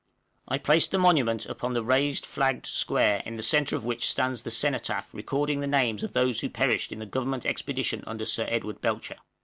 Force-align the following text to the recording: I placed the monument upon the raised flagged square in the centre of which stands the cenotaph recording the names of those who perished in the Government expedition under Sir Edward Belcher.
I 0.47 0.57
placed 0.57 0.89
the 0.89 0.97
monument 0.97 1.45
upon 1.45 1.73
the 1.73 1.83
raised 1.83 2.25
flagged 2.25 2.65
square 2.65 3.21
in 3.23 3.35
the 3.35 3.43
centre 3.43 3.75
of 3.75 3.85
which 3.85 4.09
stands 4.09 4.41
the 4.41 4.49
cenotaph 4.49 5.13
recording 5.13 5.59
the 5.59 5.67
names 5.67 6.01
of 6.03 6.13
those 6.13 6.39
who 6.39 6.49
perished 6.49 6.91
in 6.91 6.97
the 6.97 7.05
Government 7.05 7.45
expedition 7.45 8.03
under 8.07 8.25
Sir 8.25 8.47
Edward 8.49 8.81
Belcher. 8.81 9.17